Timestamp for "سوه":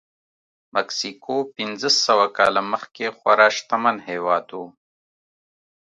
2.05-2.25